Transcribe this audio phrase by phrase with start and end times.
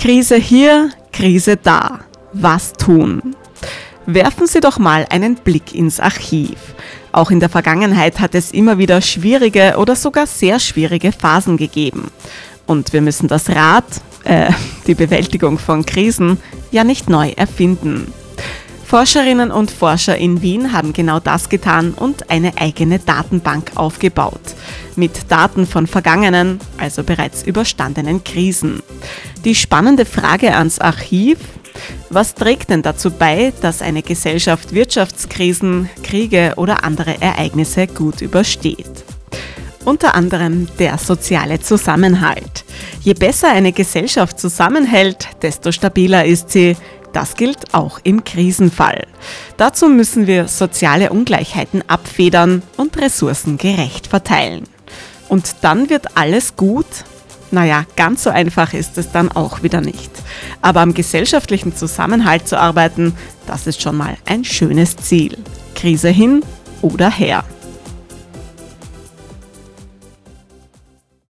[0.00, 2.00] Krise hier, Krise da.
[2.32, 3.36] Was tun?
[4.06, 6.56] Werfen Sie doch mal einen Blick ins Archiv.
[7.12, 12.10] Auch in der Vergangenheit hat es immer wieder schwierige oder sogar sehr schwierige Phasen gegeben.
[12.66, 13.84] Und wir müssen das Rad,
[14.24, 14.50] äh,
[14.86, 16.38] die Bewältigung von Krisen,
[16.70, 18.10] ja nicht neu erfinden.
[18.86, 24.40] Forscherinnen und Forscher in Wien haben genau das getan und eine eigene Datenbank aufgebaut.
[25.00, 28.82] Mit Daten von vergangenen, also bereits überstandenen Krisen.
[29.46, 31.38] Die spannende Frage ans Archiv,
[32.10, 38.90] was trägt denn dazu bei, dass eine Gesellschaft Wirtschaftskrisen, Kriege oder andere Ereignisse gut übersteht?
[39.86, 42.66] Unter anderem der soziale Zusammenhalt.
[43.00, 46.76] Je besser eine Gesellschaft zusammenhält, desto stabiler ist sie,
[47.14, 49.06] das gilt auch im Krisenfall.
[49.56, 54.64] Dazu müssen wir soziale Ungleichheiten abfedern und Ressourcen gerecht verteilen.
[55.30, 57.04] Und dann wird alles gut?
[57.52, 60.10] Naja, ganz so einfach ist es dann auch wieder nicht.
[60.60, 63.14] Aber am gesellschaftlichen Zusammenhalt zu arbeiten,
[63.46, 65.38] das ist schon mal ein schönes Ziel.
[65.76, 66.42] Krise hin
[66.82, 67.44] oder her.